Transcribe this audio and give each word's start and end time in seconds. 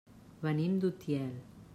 Venim 0.45 0.79
d'Utiel. 0.85 1.33